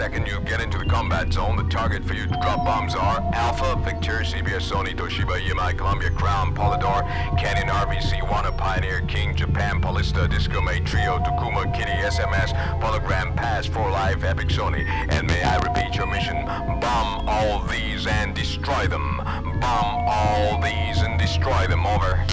[0.00, 3.20] second you get into the combat zone, the target for you to drop bombs are
[3.34, 7.02] Alpha, Victor, CBS, Sony, Toshiba, EMI, Columbia, Crown, Polydor,
[7.38, 13.66] Canyon, RVC, Wana, Pioneer, King, Japan, Polista, Disco, May, Trio, Takuma, Kitty, SMS, Polygram, Pass,
[13.66, 14.86] For Life, Epic, Sony.
[15.12, 16.46] And may I repeat your mission?
[16.46, 19.18] Bomb all these and destroy them.
[19.60, 21.84] Bomb all these and destroy them.
[21.84, 22.24] Over.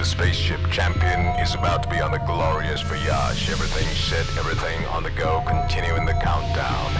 [0.00, 3.50] The spaceship champion is about to be on a glorious voyage.
[3.50, 6.90] Everything set, everything on the go, continuing the countdown.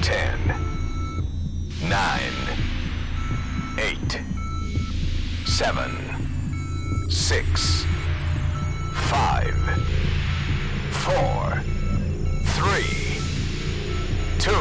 [0.00, 0.48] 10,
[1.90, 2.22] 9,
[3.78, 4.22] 8,
[5.44, 7.84] 7, 6,
[8.94, 9.54] 5,
[10.90, 11.62] 4,
[12.46, 12.82] 3,
[14.38, 14.54] 2,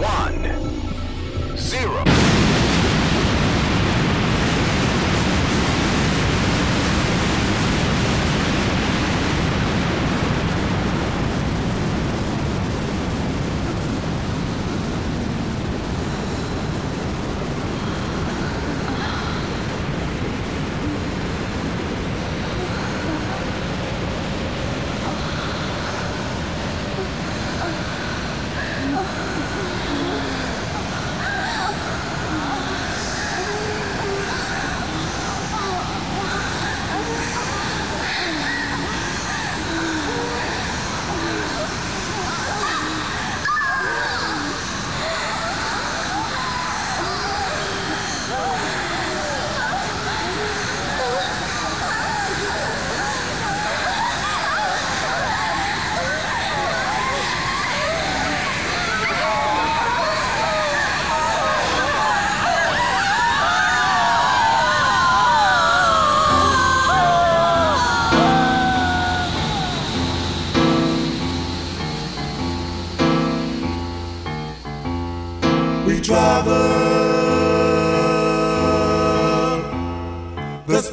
[0.00, 2.29] 1, 0.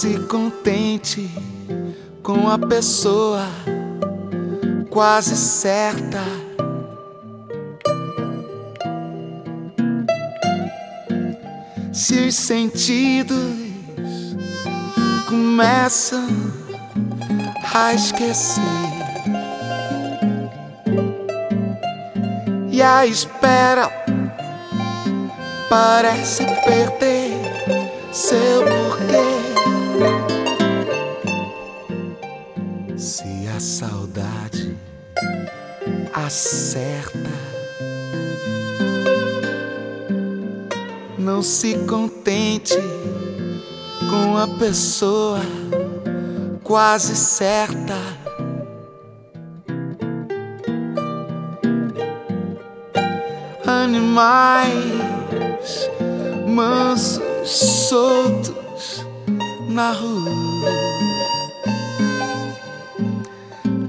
[0.00, 1.30] Se contente
[2.22, 3.46] com a pessoa
[4.88, 6.22] quase certa.
[11.92, 13.52] Se os sentidos
[15.28, 16.26] começam
[17.74, 18.62] a esquecer.
[22.70, 23.90] E a espera
[25.68, 27.34] parece perder
[28.10, 29.29] seu porquê.
[36.30, 37.28] Acerta,
[41.18, 42.78] não se contente
[44.08, 45.40] com a pessoa
[46.62, 47.96] quase certa.
[53.66, 54.70] Animais
[56.46, 59.04] mansos, soltos
[59.68, 60.30] na rua,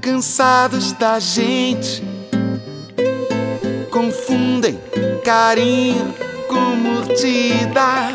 [0.01, 2.10] cansados da gente,
[4.01, 4.79] confundem
[5.23, 6.11] carinho
[6.47, 8.09] com mordida.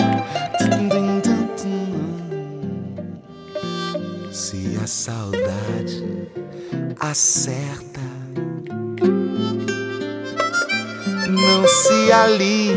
[4.32, 6.04] Se a saudade
[6.98, 8.00] acerta,
[11.28, 12.76] não se alie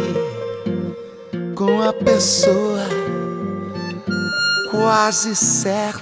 [1.55, 2.87] com a pessoa
[4.69, 5.98] quase certa.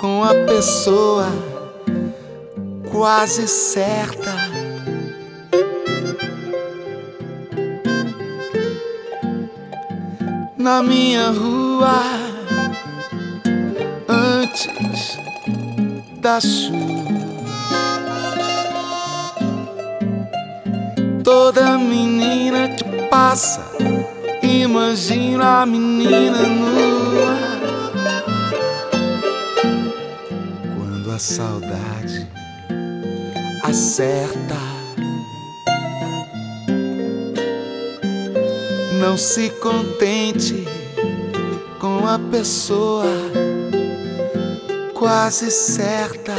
[0.00, 1.26] Com a pessoa
[2.90, 4.32] quase certa.
[10.56, 11.92] Na minha rua,
[14.08, 15.18] antes
[16.16, 17.10] da chuva.
[21.22, 23.60] Toda menina que passa,
[24.42, 27.49] imagina a menina nua.
[31.30, 32.26] Saudade
[33.62, 34.56] acerta,
[38.98, 40.66] não se contente
[41.78, 43.04] com a pessoa
[44.92, 46.34] quase certa.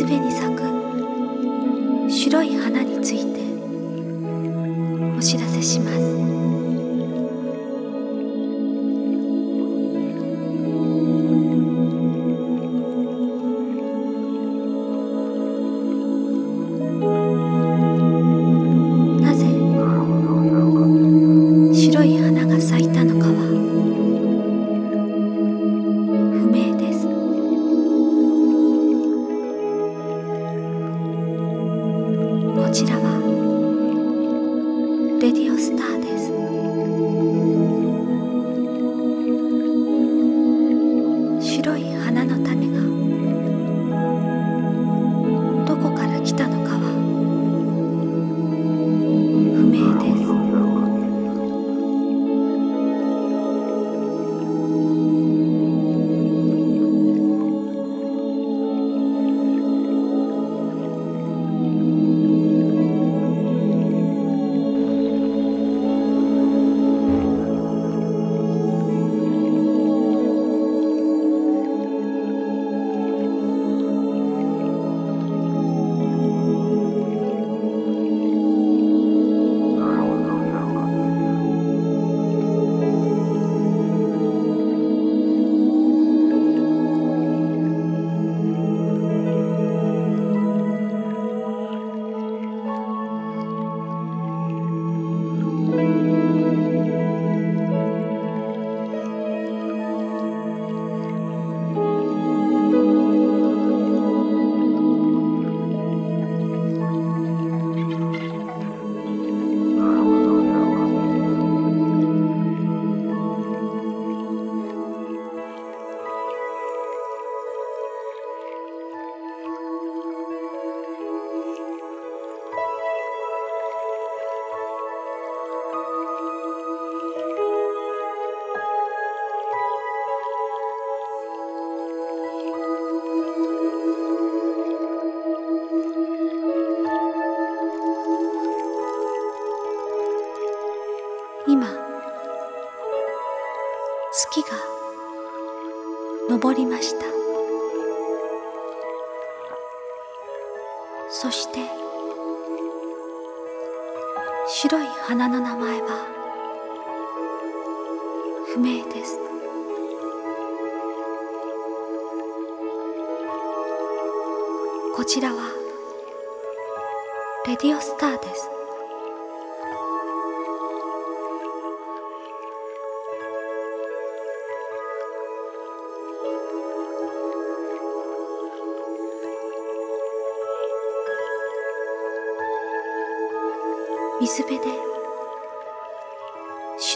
[0.00, 0.69] 水辺に咲く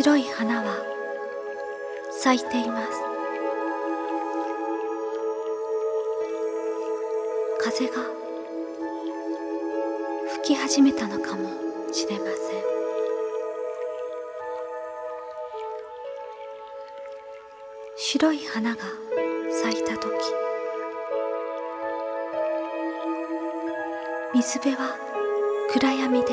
[0.05, 0.77] 白い花は
[2.11, 2.91] 咲いています。
[7.59, 7.93] 風が
[10.43, 11.49] 吹き始めたのかも
[11.91, 12.35] しれません。
[17.97, 18.83] 白い花が
[19.63, 20.13] 咲いた時
[24.35, 24.95] 水辺は
[25.73, 26.27] 暗闇で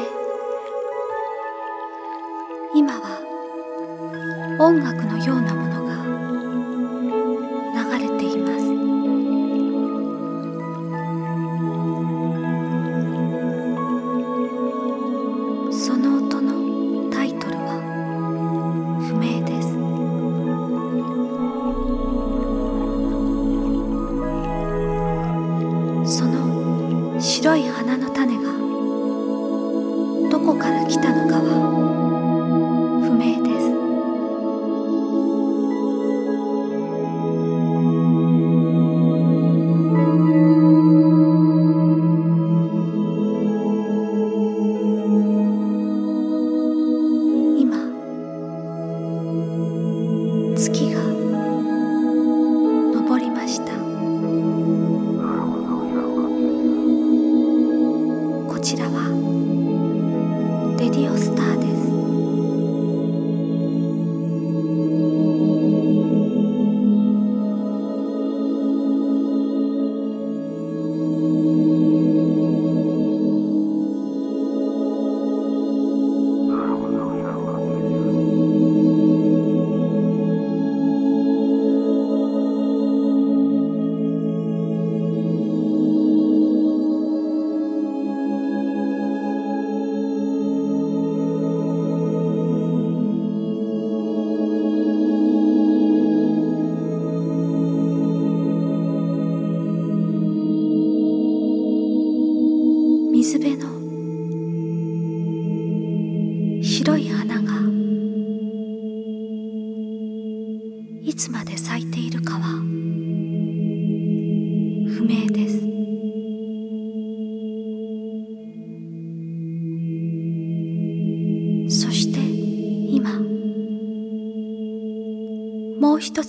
[2.76, 3.11] 今は
[4.72, 5.96] 音楽のようなものが
[7.76, 8.64] 流れています。
[15.86, 17.82] その音のタイトルは
[19.10, 19.68] 不明です。
[26.18, 28.44] その白い花の種が
[30.30, 31.31] どこから来たのか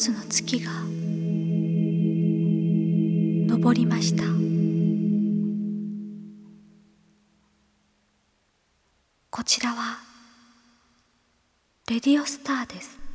[0.03, 0.73] つの月が
[3.63, 4.25] 昇りました。
[9.31, 9.99] こちらは
[11.89, 12.99] レディオスターです「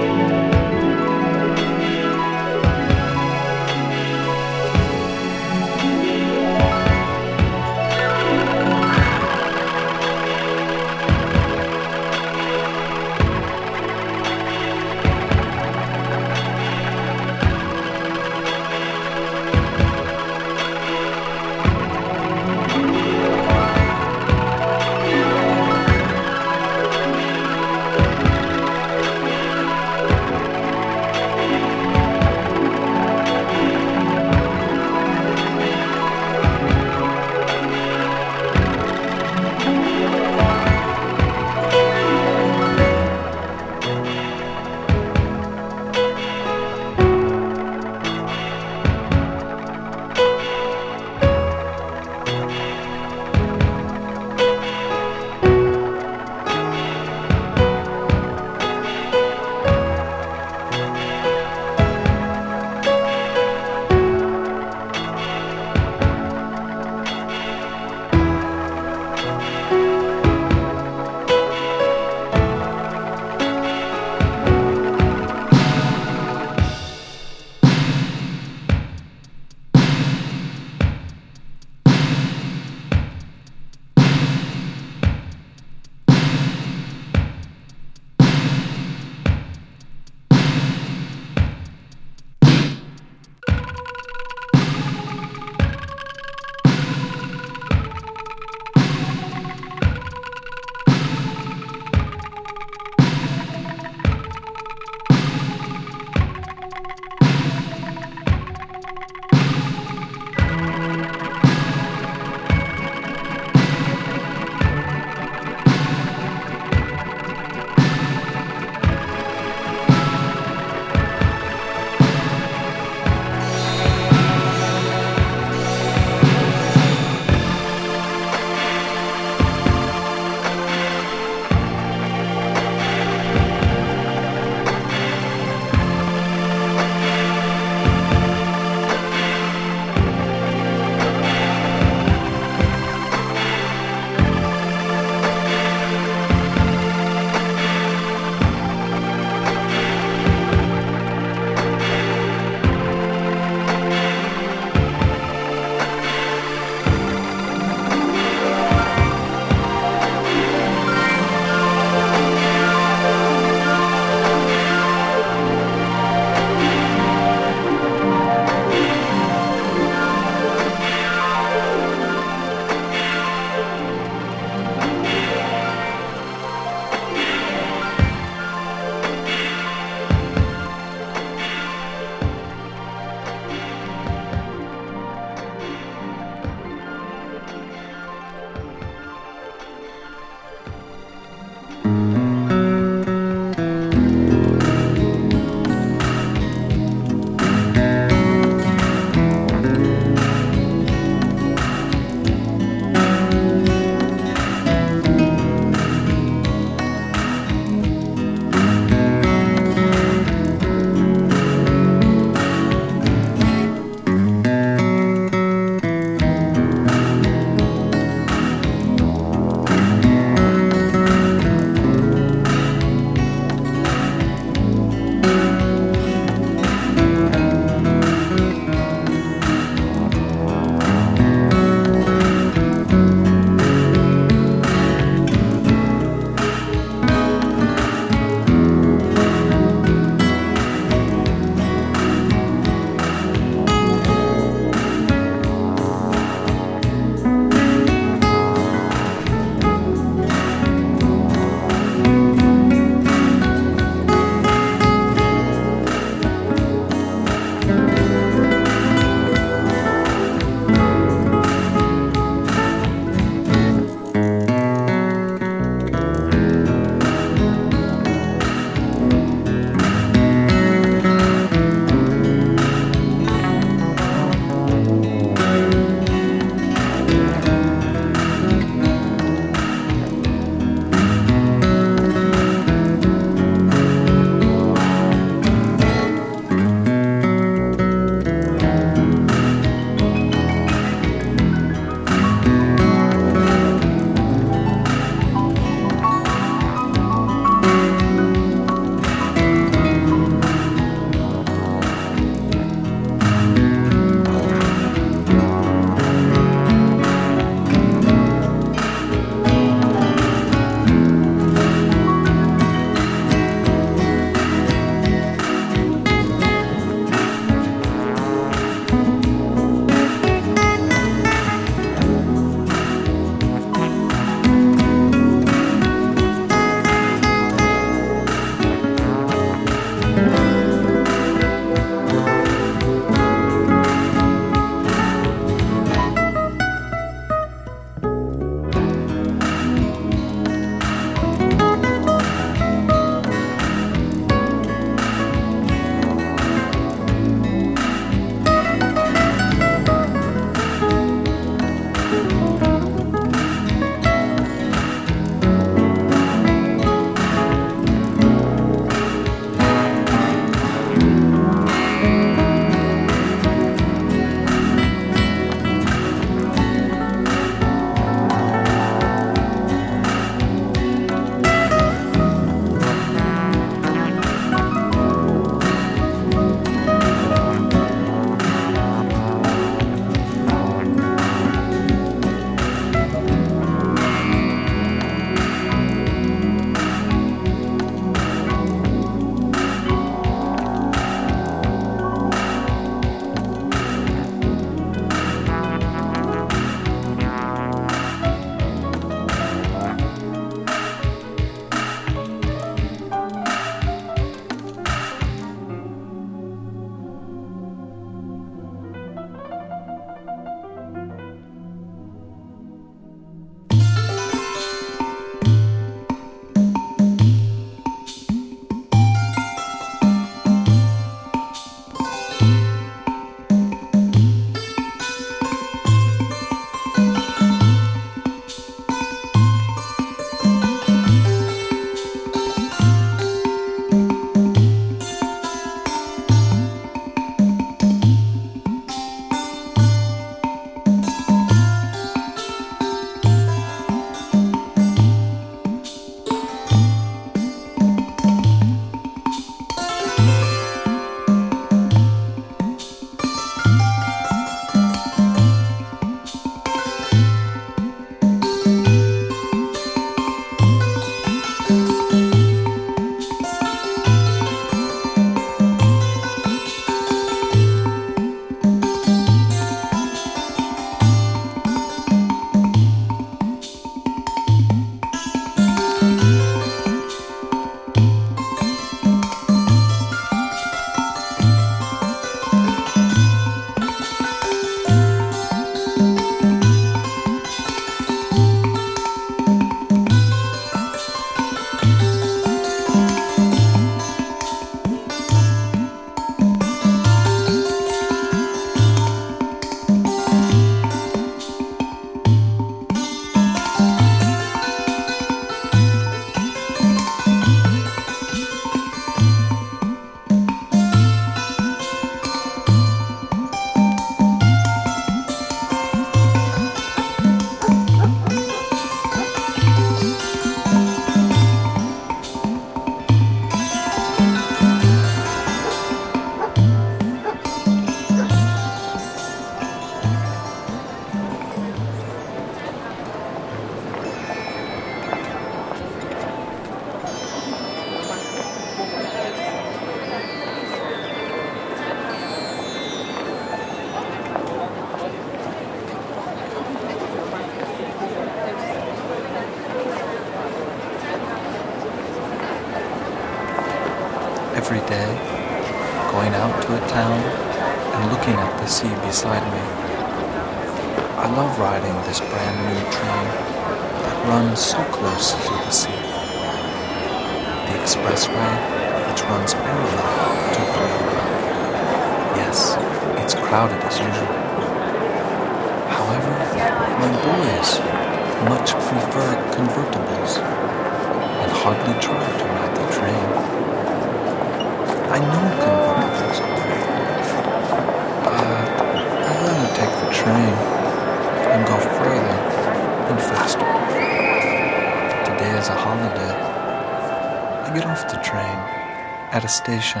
[599.66, 600.00] station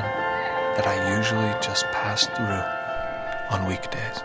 [0.76, 2.62] that I usually just pass through
[3.50, 4.22] on weekdays.